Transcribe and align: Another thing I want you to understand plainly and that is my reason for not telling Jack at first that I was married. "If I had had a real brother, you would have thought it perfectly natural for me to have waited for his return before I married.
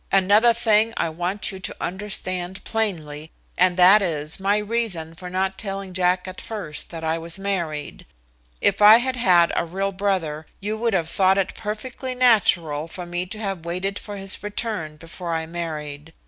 Another 0.11 0.51
thing 0.51 0.95
I 0.97 1.09
want 1.09 1.51
you 1.51 1.59
to 1.59 1.75
understand 1.79 2.63
plainly 2.63 3.29
and 3.55 3.77
that 3.77 4.01
is 4.01 4.39
my 4.39 4.57
reason 4.57 5.13
for 5.13 5.29
not 5.29 5.59
telling 5.59 5.93
Jack 5.93 6.27
at 6.27 6.41
first 6.41 6.89
that 6.89 7.03
I 7.03 7.19
was 7.19 7.37
married. 7.37 8.07
"If 8.61 8.81
I 8.81 8.97
had 8.97 9.15
had 9.15 9.53
a 9.55 9.63
real 9.63 9.91
brother, 9.91 10.47
you 10.59 10.75
would 10.75 10.95
have 10.95 11.07
thought 11.11 11.37
it 11.37 11.53
perfectly 11.53 12.15
natural 12.15 12.87
for 12.87 13.05
me 13.05 13.27
to 13.27 13.37
have 13.37 13.63
waited 13.63 13.99
for 13.99 14.17
his 14.17 14.41
return 14.41 14.95
before 14.97 15.35
I 15.35 15.45
married. 15.45 16.13